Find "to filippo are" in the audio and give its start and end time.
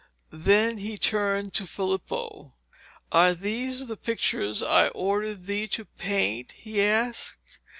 1.53-3.35